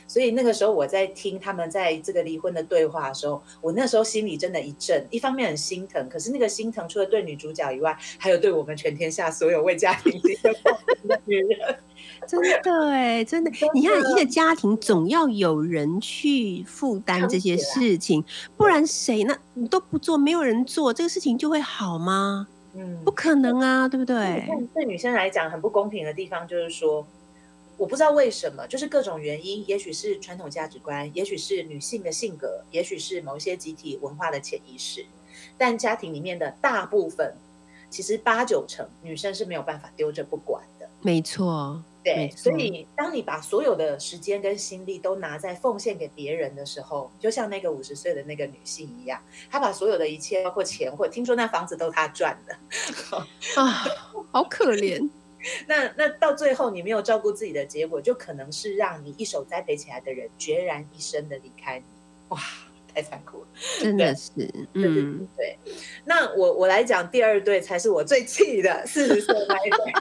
[0.07, 11.75] 所以那个时候我在听他们在这个离婚的对话的时候，我那时候心里真的一震，一方面很心疼，可是那个心疼除了对女主角以外，还有对我们全天下所有为家庭立的女人。
[12.27, 18.23] 真的哎，真的，你看一个家庭总要有人去负担这些事情，
[18.55, 22.47] 不然谁那你都不做，没有人做，这个事情就会好吗？
[22.75, 24.45] 嗯不可能啊，对不对？
[24.47, 27.05] 但对女生来讲很不公平的地方就是说，
[27.77, 35.05] 我不知道为什么，就是各种原因，也许是传统价值观，也许是女性的性格，也许是某一些集体文化的潜意识，
[35.57, 37.35] 但家庭里面的大部分，
[37.89, 40.89] 其实八九成女生是没有办法丢着不管的。
[41.01, 52.57] 没错，对，所以当你把所有的时间跟心力都拿在奉献给别人的时候，就像那个五十岁的那个女性一样，她把所有的一切，包括钱，或听说那房子都她赚的，
[53.61, 53.85] 啊，
[54.31, 55.07] 好可怜。
[55.67, 61.85] 那那到最后你没有照顾自己的结果，就可能是让你一手栽培起来的人决然一生的离开你。
[62.29, 62.39] 哇，
[62.93, 63.47] 太残酷了。
[63.79, 64.31] 真的是，
[64.73, 65.57] 嗯，对，
[66.05, 69.93] 那我我来讲第二对才是我最气的四十岁那一对。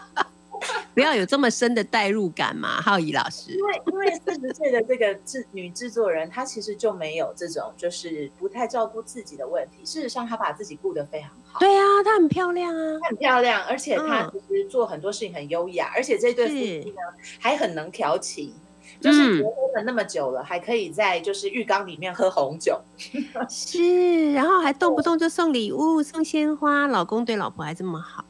[0.96, 3.60] 不要有这么深的代入感嘛，浩怡老师因。
[3.62, 9.84] 为因为四十岁的这个制女制作人，她其实就没有这种就是不太照顾自己的问题。
[9.84, 17.02] 事实上，她把自己顾得非常好，对啊，她很漂亮啊，她很漂亮，而且她嗯其实做很多事情很优雅，而且这对夫妻呢
[17.38, 18.54] 还很能调情。
[19.00, 22.80] 就是嗯结婚了那么久了，还可以在就是浴缸里面喝红酒，
[23.50, 28.24] 是，然后还动不 动就送礼物、送鲜花，老公对老婆还这么好。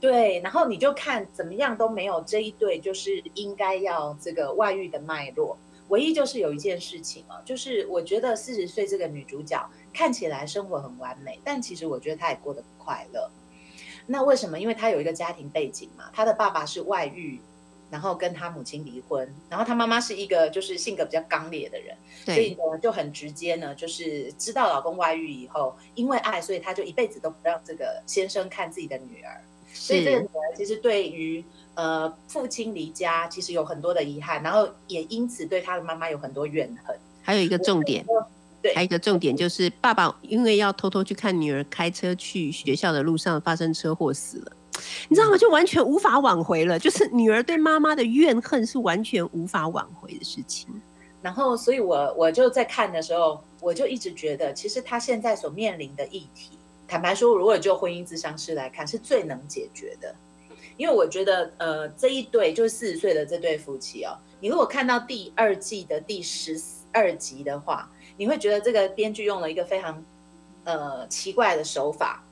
[0.00, 5.58] 对，然后你就看怎么样都没有这一对就是应该要这个外遇的脉络。
[5.88, 13.28] 唯一就是有一件事情哦，就是我觉得四十岁这个女主角看起来生活很完美，但其实我觉得她也过得不快乐。
[14.06, 14.58] 那为什么？
[14.58, 17.40] 因为她有一个家庭背景嘛，她的爸爸是外遇，
[17.90, 29.40] 然后跟她母亲离婚，然后她妈妈是一个就是性格比较刚烈的人，所以对，呢就很直接呢，就是知道老公外遇以后，因为爱，所以她就一辈子都不让这个先生看自己的女儿。
[29.72, 36.96] 所以这个女，儿其实对于呃父亲离家其实有很多的遗憾，然后也因此对她的妈妈有很多怨恨。
[37.22, 38.04] 还有一个重点，
[38.62, 44.52] 对还有一个重点就是爸爸因为要偷偷去看女儿开车去学校的路上发生车祸死了。
[45.08, 45.36] 你知道吗？
[45.36, 50.68] 就完全无法挽回了，就是女儿对妈妈的怨恨是完全无法挽回的事情。
[51.20, 56.52] 然后，所以我我就在看的时候，我就一直觉得，其实她现在所面临的议题，
[56.90, 60.12] 坦白说，如果就婚姻咨商师来看，是最能解决的。
[60.76, 70.04] 因为我觉得，呃，这一对就是四十岁的这对夫妻哦，你如果看到第二季的第十二集的话，你会觉得这个编剧用了一个非常
[70.64, 72.24] 呃奇怪的手法，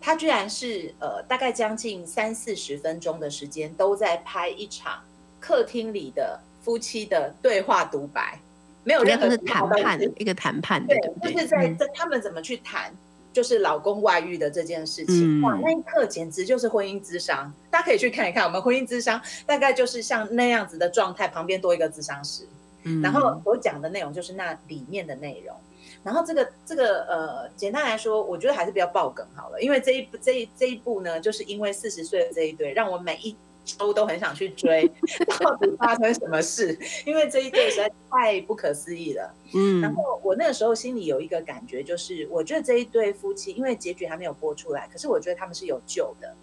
[0.00, 5.04] 他居然是呃大概将近三四十分钟的时间都在拍一场
[5.38, 8.40] 客厅里的夫妻的对话独白，
[8.84, 11.34] 没有任何那个是其他东谈判西，一个谈判的，对对，对？
[11.34, 12.90] 就是在他们怎么去谈。
[13.38, 17.54] 就是老公外遇的这件事情，嗯哇，那一刻简直就是婚姻之商。
[17.70, 22.42] 大家可以去看一看，我们婚姻之商大概就是像那样子的状态，旁边多一个智商师，
[22.82, 25.54] 嗯然后所讲的内容就是那里面的内容。
[26.02, 33.36] 然后这个这个呃，简单来说，我觉得还是不要爆梗好了，因为这一部这一这一部呢，就是因为四十岁的这一对，让我每一
[33.76, 34.90] 周都很想去追，
[35.38, 36.78] 到底发生什么事？
[37.04, 39.34] 因为这一对实在太不可思议了。
[39.54, 46.34] 嗯然嗯，后我那个时候心里有一个感觉，就是我觉得这一对夫妻，因为结局还没有播出来，可是我觉得他们是有救的。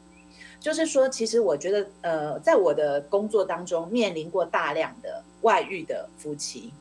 [0.59, 6.71] 就是说，其实我觉得，呃，在我的工作当中面临过大量的外遇的夫妻，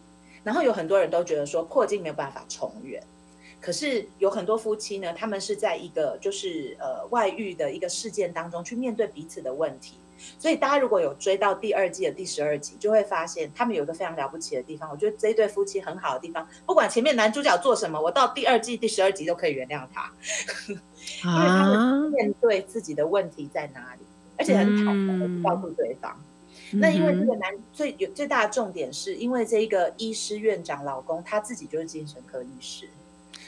[0.42, 3.02] 然后有很多人都觉得说破镜没有办法重圆。
[3.60, 9.94] 可是有很多夫妻呢，他们是在一个就是呃外遇的一个事件当中去面对彼此的问题。
[10.38, 14.90] 所以大家如果有追到第二季的第十二集，就会发现他们有一个非常了不起的地方。
[14.90, 20.10] 我觉得这一对夫妻很好的地方，不管前面男主角做什么，我到第二季第十二集都可以原谅他，
[20.68, 20.80] 因为
[21.46, 24.04] 他们啊，面对自己的问题在哪里，
[24.38, 26.18] 而且很坦然的告诉对方。
[26.76, 32.88] 那因为这嗯个男最有最大的重点是，因为这一个医师院长老公他自己就是精神科医师，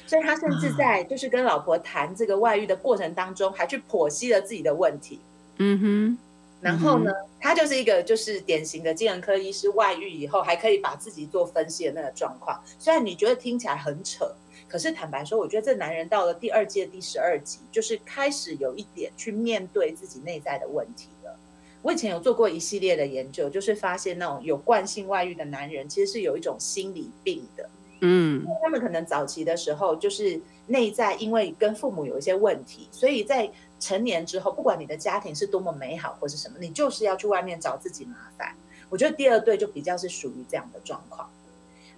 [0.07, 5.19] 所以他甚至在就是跟老婆谈这个外遇的过程当中，还去剖析了自己的问题。
[5.59, 6.19] 嗯哼，
[6.61, 12.61] 然后呢，他就是一个就是典型的精神科医师，外遇以后还可以把自己做分析的那个状况。
[12.79, 14.35] 虽然你觉得听起来很扯，
[14.67, 21.39] 可是坦白说，我觉得这男人到了第二季的第十二集，就是开始有一点去面对自己内在的问题了。
[21.83, 27.69] 我以前有做过一系列的研究，就是发现那种有惯性外遇的男人，其实是有一种心理病的。
[28.01, 38.55] 嗯他们可能早期的时候，就是内在因为跟父母有一些问题，所以在成年之后，不管你的家庭是多么美好或是什么，你就是要去外面找自己麻烦。
[38.89, 41.29] 我觉得第二对就比较是属于这样的状况。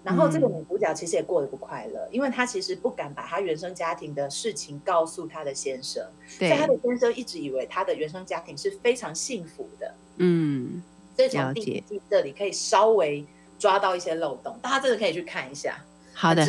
[0.04, 9.94] 然后这个嗯女主角其实也过得不快乐，因为她其实不敢把她原生家庭的事情告诉她的先生，所以她的，先生一直以为她的原生家庭是非常幸福的。
[10.18, 10.82] 嗯，
[11.16, 13.26] 所以从第一季这里可以稍微
[13.58, 15.76] 抓到一些漏洞，大家真的可以去看一下。
[16.20, 16.44] 好的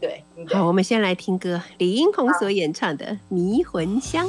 [0.00, 0.22] 对。
[0.36, 4.26] 嗯对好，我们先来听歌，李英宏所演唱的《迷魂香》。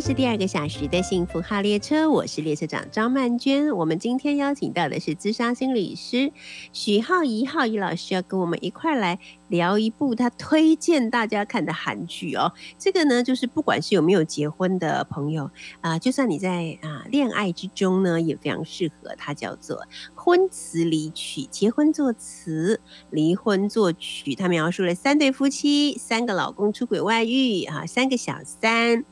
[0.00, 3.70] 是第二个小时的幸福号列车，我是列车长张曼娟。
[3.76, 6.32] 我们今天邀请到的是资商心理师
[6.72, 12.50] 许浩怡浩怡老师，要跟我们一块来聊一部他推荐大家看的韩剧哦。
[12.78, 15.50] 这个呢，就是不管是有没有结婚的朋友
[15.82, 19.14] 啊、就算你在啊恋爱之中呢，也非常适合。
[19.18, 19.76] 它叫做
[20.14, 22.80] 《婚词离曲》，结婚作词，
[23.10, 24.34] 离婚作曲。
[24.34, 29.04] 它描述了三对夫妻，三个老公出轨外遇啊，三个小三。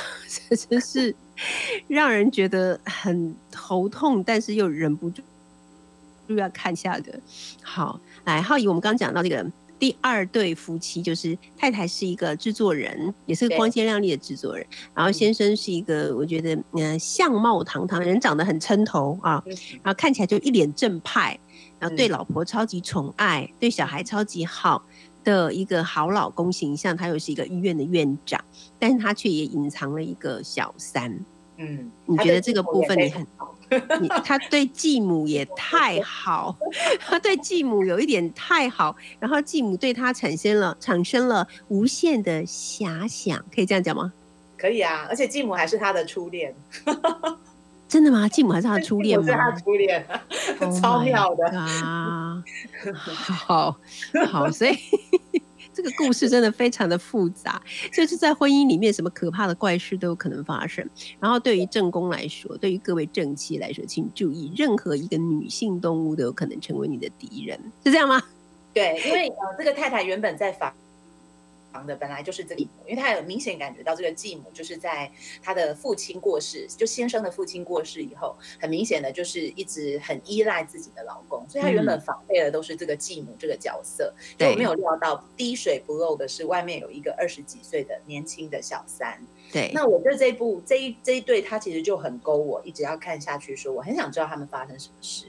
[0.48, 1.14] 这真是
[1.88, 5.22] 让人觉得很头痛，但是又忍不住
[6.28, 7.18] 又要看下的。
[7.62, 9.44] 好，来，浩宇，我们刚刚讲到这个
[9.78, 14.64] 第二对夫妻，就是太太是一个制作人，也是个光鲜亮丽的制作人，
[14.94, 19.56] 然后先生是一个，我觉得嗯、呃相貌堂堂，人长得很撑头啊，嗯。
[19.82, 21.38] 然后看起来就一脸正派，
[21.80, 22.10] 然后对嗯。
[22.10, 24.84] 老婆超级宠爱，对小孩超级好
[25.24, 26.96] 的一个好老公形象。
[26.96, 28.42] 他又是一个医院的院长，
[28.78, 31.18] 但是他却也隐藏了一个小三。
[31.56, 33.54] 嗯，你觉得这个部分你很好
[34.00, 36.56] 你他对继母也太好，
[37.00, 44.12] 他对继母有一点太好，然后继母对他产生了产生了无限的遐想，可以这样讲吗？
[44.56, 46.54] 可以啊，而且继母还是他的初恋，
[47.92, 48.26] 真的吗？
[48.26, 49.60] 继母还是他的初恋吗是他的？
[49.60, 50.02] 初恋，
[50.60, 51.46] Oh 超妙的。
[51.50, 52.42] 啊，
[53.18, 53.78] 好
[54.30, 54.74] 好，所以
[55.74, 57.60] 这个故事真的非常的复杂，
[57.92, 60.88] 就是在婚姻里面，什么可怕的怪事都有可能发生。
[61.20, 68.22] 然后对于正宫来说，对于各位正妻来说，请注意，任何一个女性动物都有可能成为你的敌人，是这样吗？
[68.72, 70.72] 对，因为呃，这个太太原本在房
[71.72, 75.10] 房的本来就是这个继母，因为他有明显感觉到这个继母就是在
[75.42, 89.18] 他的父亲过世，就先生的父亲过世以后，很明显的就是一直很依赖自己的老公，所以他原本嗯防备的都是这个继母这个角色，对就没有料到滴水不漏的是外面有一个二十几岁的年轻的小三。
[89.50, 95.26] 对，那我觉得这一部这一这一对他其实就很勾我，一直要看下去，说我很想知道他们发生什么事。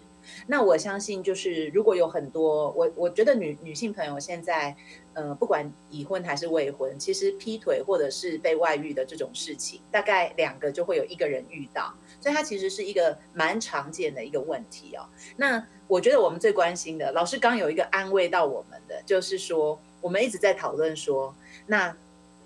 [0.48, 4.74] 那我相信，就是如果有很多我我觉得女女性朋友现在，
[5.14, 15.06] 呃，不管已婚还是未婚，其实劈腿或者是被外遇的这种事情，大概两个就会有一个人遇到，所以它其实是一个蛮常见的一个问题哦。
[15.38, 21.34] 那我觉得我们最关心的，老师刚有一个安慰到我们的，就是说我们一直在讨论说，
[21.68, 21.96] 那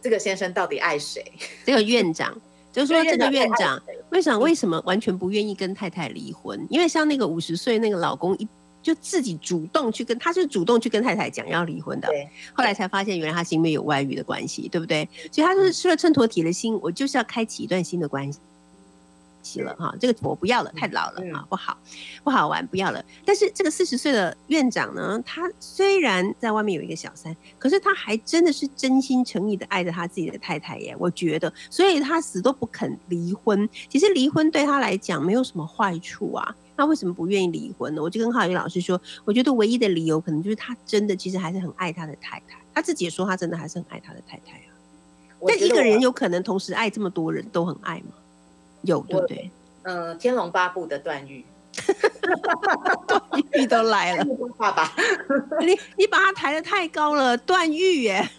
[0.01, 1.23] 这个先生到底爱谁？
[1.65, 2.39] 这个院长。
[2.69, 6.63] 就是说，这个院长对为什么为什么完全不愿意跟太太离婚？
[6.69, 8.47] 因为像那个五十岁那个老公一
[8.87, 12.07] 就自己主动去跟，他是主动去跟太太讲要离婚的。
[12.07, 15.05] 对后来才发现，原来他是因为有外遇的关系，对不对？
[15.29, 18.39] 所以他就是吃了秤砣，铁了心，我就是要开启一段新的关系。
[19.61, 21.77] 了哈，这个我不要了，太老了嗯啊，不好，
[22.23, 23.03] 不好玩，不要了。
[23.25, 33.67] 但是这个四十岁的院长呢，他虽然在外面有一个小三，可是他还真的是真心诚意的爱着他自己的太太耶，我觉得，所以他死都不肯离婚。
[33.89, 38.01] 其实离婚对他来讲没有什么坏处啊，那为什么不愿意离婚呢？
[38.01, 44.69] 我就跟浩宇老师说，我觉得唯一的理由可能就是他真的其实还是很爱他的太太，他自己也说他真的还是很爱他的太太啊。
[45.47, 48.13] 但一个人有可能同时爱这么多人都很爱吗？
[48.83, 49.51] 有，对不对？
[49.83, 51.45] 嗯，《天龙八部》的段誉，
[53.53, 54.25] 玉都来了，
[54.57, 54.91] 爸爸，
[55.65, 58.29] 你你把他抬得太高了，段誉耶。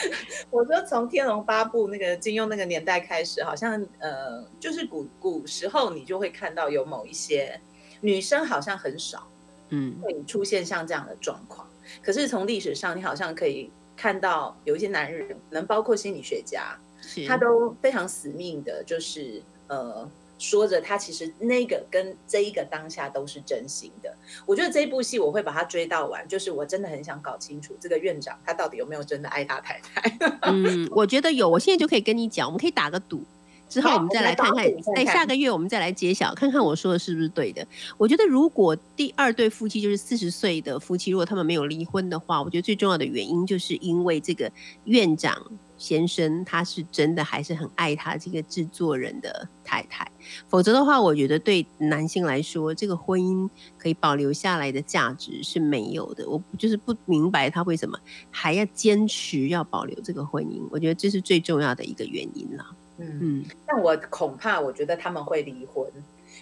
[0.50, 7.60] 我说从《天龙八部》那个金庸那个年代开始，好像呃，就是古古时候你就会看到有某一些
[8.00, 9.26] 女生好像很少
[9.70, 11.68] 嗯，会出现像这样的状况，
[12.02, 16.78] 可是从历史上你好像可以看到有一些男人，能包括心理学家，
[17.26, 24.14] 他都非常死命的，就是呃说着他其实那个跟这一个当下都是真心的。
[24.44, 30.18] 我觉得这一部戏我会把它追到完，就是我真的很想搞清楚这个院长他到底有没有真的爱他太太。
[30.42, 33.22] 嗯，我觉得有，我现在就可以跟你讲，我们可以打个赌。
[33.68, 37.66] 之后我们再来看看打赌，看在下个月我们再来揭晓，看看我说的是不是对的。
[37.98, 44.48] 我觉得如果第二对夫妻就是四十岁的夫妻，如果他们没有离婚的话，我觉得最重要的原因就是因为这个
[44.84, 45.36] 院长
[45.78, 50.10] 先生他是真的还是很爱他这个制作人的太太，
[50.48, 56.28] 否则的话，我觉得对男性来说，这个婚姻可以保留下来的价值是没有的。
[56.28, 57.98] 我就是不明白他为什么
[58.30, 62.66] 还要坚持要保留这个婚姻，我觉得这是最重要的一个原因啦。
[62.98, 65.86] 嗯，嗯，但我恐怕我觉得他们会离婚，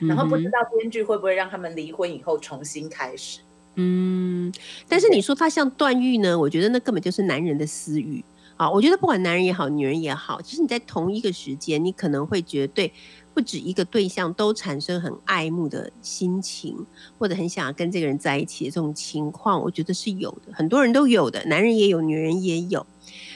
[0.01, 3.41] 然后不知道编剧会不会让他们离婚以后重新开始。
[3.77, 4.53] 嗯，
[4.87, 6.39] 但是你说他像段誉呢？
[6.39, 8.25] 我觉得那根本就是男人的私欲
[8.71, 12.93] 我觉得不管男人也好，女人也好，其实你在同一个时间，你可能会觉得对
[13.33, 16.77] 不止一个对象都产生很爱慕的心情，
[17.19, 22.87] 或者很想要跟这个人在一起的这种情况，我觉得是有的，很多人都有的，男人也有，女人也有。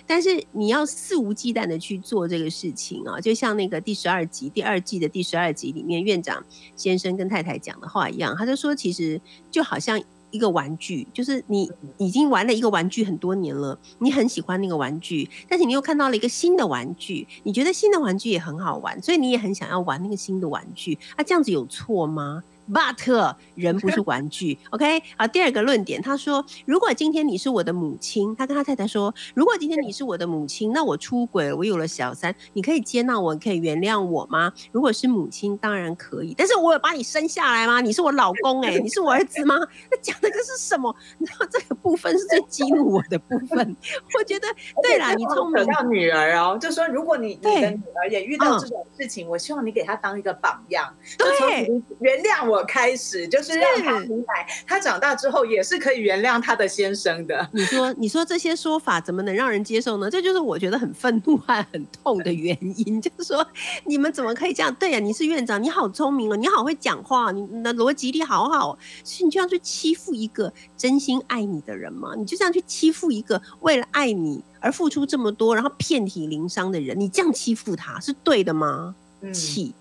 [0.06, 6.42] 但是你要肆无忌惮的去做这个事情啊，就像那个第十二集第二季的第十二集里面，院长
[6.74, 9.20] 先生跟太太讲的话一样，他就说，其实
[9.50, 10.00] 就好像
[10.30, 22.42] 一个玩具，就是你已经玩了一个玩具很多年了，你很喜欢那个玩具，但是你又看到了一个新的玩具，你觉得新的玩具也很好玩，所以你也很想要玩那个新的玩具，啊，这样子有错吗
[22.72, 25.02] ？But 人不是玩具，OK？
[25.16, 34.52] 啊，第二个论点，他说，如果今天你是我的母亲，他跟他太太说，如果今天你是我的母亲，那我出轨，我有了小三，你可以接纳我，可以原谅我吗？
[34.72, 37.80] 如果是母亲，当然可以，但是我有把你生下来吗？
[37.80, 39.56] 你是我老公、欸，哎，你是我儿子吗？
[39.90, 40.94] 那讲的这是什么？
[41.18, 43.76] 然后这个部分是最激怒我的部分。
[44.18, 44.48] 我觉得，
[44.82, 57.48] 对啦，你聪明扯，到女儿哦，就说如果你你对的女儿也遇到嗯这种事情，我希望你给她当一个榜样，对你原谅我开始，就是让他明白，他长大之后也是可以原谅他的先生的。
[57.52, 60.10] 你说，你说这些说法怎么能让人接受呢？
[60.10, 63.46] 这就是我觉得很愤怒和很痛的原因， 就是说
[63.84, 64.74] 你们怎么可以这样？
[64.74, 72.14] 对呀、你是院长，你好聪明哦，你好会讲话，你你的逻辑力好好哦，所以你就这样去欺负一个真心爱你的人吗？
[72.16, 78.94] 你就这样去欺负一个为了爱你而付出这么多，然后遍体鳞伤的人，你这样欺负他是对的吗？
[79.20, 79.72] 嗯，气、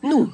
[0.00, 0.28] 怒，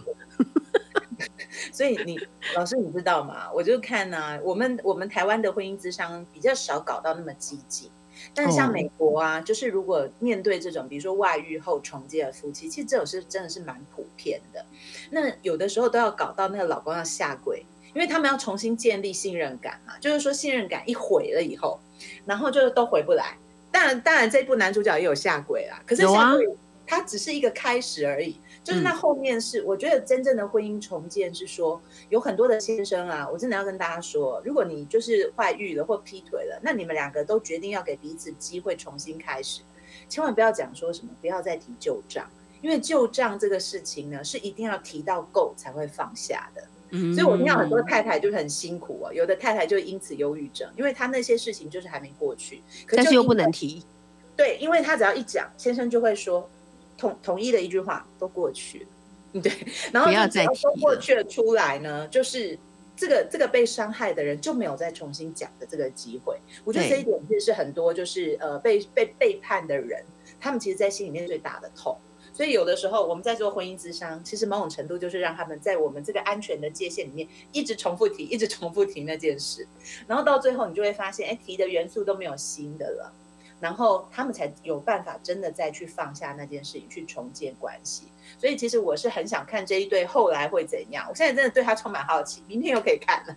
[1.73, 2.19] 所以你
[2.57, 3.51] 老师你知道吗？
[3.53, 7.91] 我就看呢、我们我们台湾的婚姻之商比较少搞到那么激进。
[8.35, 14.65] 但是像哦美国啊，就是如果面对这种，比如说外遇后重建的夫妻，其实这种是真的是蛮普遍的。
[15.11, 19.95] 那有的时候都要搞到那个老公要下跪，因为他们要重新建立信任感嘛。
[19.99, 21.81] 就是说信任感一毁了以后，
[22.25, 23.37] 然后就都回不来。
[23.73, 26.47] 当然，当然这部男主角也有下跪啦，可是下跪
[26.87, 28.39] 它只是一个开始而已。
[28.65, 39.63] 就是那嗯后面是，我觉得真正的婚姻重建是说，有很多的先生啊，我真的要跟大家说，如果你就是外遇了或劈腿了，那你们两个都决定要给彼此机会重新开始，
[40.09, 42.29] 千万不要讲说什么不要再提旧账，
[42.61, 46.63] 因为旧账这个事情呢，是一定要提到够才会放下的。
[46.95, 53.83] 嗯所以我听到很多太太就是很辛苦啊，有的太太就因此忧郁症，因为她那些事情就是还没过去，可但又不能提，
[54.37, 56.47] 对，因为她只要一讲，先生就会说
[57.03, 58.87] 统统一的一句话都过去了，
[59.33, 59.53] 嗯对，
[59.93, 62.57] 然后不要就只要再提都过去了出来呢，就是
[62.97, 66.39] 这个这个被伤害的人就没有再重新讲的这个机会。
[66.65, 70.05] 我觉得这一点其实是很多就是呃被被背叛的人，
[70.39, 71.97] 他们其实在心里面最大的痛。
[72.35, 79.67] 所以有的时候我们在做婚姻之商，其实某种程度就是让他们在我们这个安全的界限里面一直重复提，一直重复提那件事，
[80.07, 83.13] 然后到最后你就会发现，哎，提的元素都没有新的了。
[83.63, 88.09] 然后他们才有办法真的再去放下那件事情，去重建关系。
[88.37, 91.07] 所以其实我是很想看这一对后来会怎样。
[91.09, 93.37] 我现在真的对他充满好奇，明天又可以看了。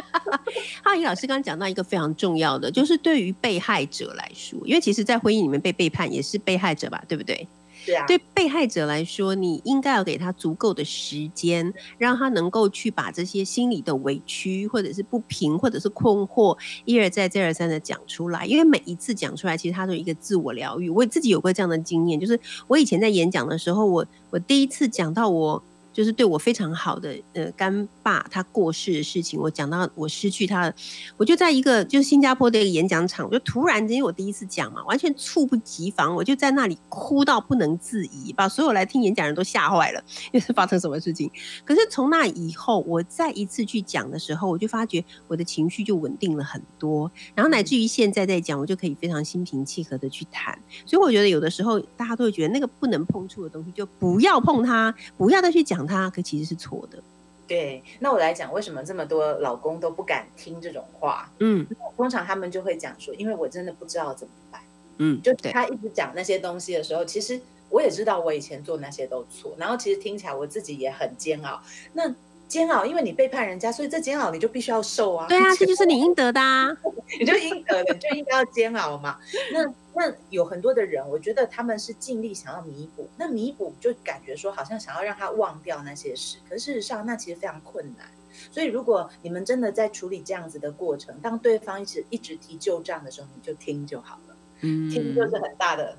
[0.82, 7.46] 哈怡老师刚刚讲到一个非常重要的，就是对于被害者来说，因为其实，在婚姻里面被背叛也是被害者吧，对不对？
[7.86, 18.44] 对啊，对被害者来说，你应该要给他足够的时间，让他能够去把这些心里的委屈，或者是不平，或者是困惑，一而再、再而三的讲出来。
[18.46, 20.88] 因为每一次讲出来，其实他都有一个自我疗愈。
[20.90, 25.62] 我自己有过这样的经验，就是我以前在演讲的时候，我我第一次讲到我。
[25.92, 30.74] 就是对我非常好的呃干爸他过世的事情，我讲到我失去他的，
[31.16, 41.30] 我就在一个就是新加坡的一个演讲场，我就突然间因为我第一次讲嘛，完全猝不及防，我就在那里哭到不能自已，把所有来听演讲人都吓坏了，又是发生什么事情。
[41.64, 50.58] 可是从那以后，我再一次去讲的时候，我就发觉我的情绪就稳定了很多，然后乃至于现在在讲，我就可以非常心平气和的去谈。
[50.86, 57.02] 所以我觉得有的时候大家都会觉得那个不能碰触的东西，就不要碰它，不要再去讲养他，可其实是错的。
[57.48, 61.28] 对，那我来讲，为什么这么多老公都不敢听这种话？
[61.40, 61.66] 嗯
[61.96, 64.60] 通常他们就会讲说，因为我真的不知道怎么办。
[64.98, 71.60] 嗯，就，他一直讲那些东西的时候，其实我也知道我以前做那些都错，然后其实听起来我自己也很煎熬。
[71.94, 72.14] 那
[72.50, 75.26] 煎熬，因为你背叛人家，所以这煎熬你就必须要受啊。
[75.28, 76.76] 对啊， 这就是你应得的啊。
[77.20, 79.18] 你就应得的，你就应该要煎熬嘛。
[79.54, 88.06] 那那有很多的人，我觉得他们是尽力想要弥补，那弥补就感觉说好像想要让他忘掉那些事，可事实上那其实非常困难。
[88.50, 95.94] 所以如果你们真的在处理这样子的过程，当对方一直一直提旧账的时候，你就听就好了，嗯，听就是很大的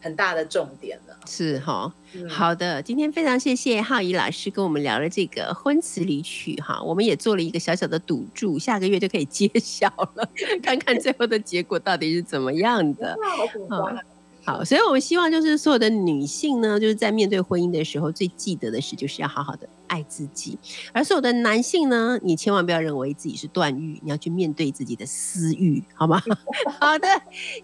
[0.00, 1.16] 很大的重点了。
[1.26, 1.92] 是哈。
[2.14, 10.26] 嗯好的，今天非常谢谢浩怡老师跟我们聊了这个婚词离曲哈，我们也做了一个小小的赌注，下个月就可以揭晓了，
[10.62, 13.14] 看看最后的结果到底是怎么样的。
[13.36, 14.00] 好紧张啊！
[14.46, 20.56] 好，所以我们希望就是所有的女性呢，就是在面对婚姻的时候，最记得的事就是要好好的爱自己；
[20.92, 26.22] 而所有的男性呢，你千万不要认为自己是段誉，你要去面对自己的私欲，好吗？
[26.80, 27.08] 好的，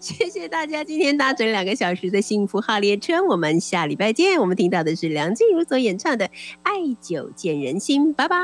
[0.01, 4.37] 谢谢大家今天搭乘两个小时的幸福号列车，我们下礼拜见。
[4.37, 6.27] 我们听到的是梁静茹所演唱的
[6.63, 8.37] 《爱久见人心》，拜拜。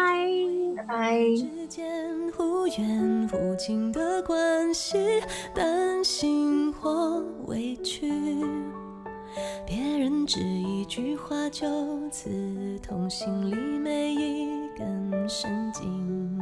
[0.77, 1.19] 拜拜。
[1.35, 4.97] 之间忽远忽近的关系，
[5.53, 8.09] 担心或委屈，
[9.65, 16.37] 别人只一句话就刺痛心里每一根神经。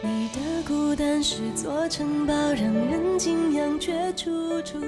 [0.00, 4.30] 你的孤单是座城堡，让人敬仰，却处
[4.62, 4.78] 处。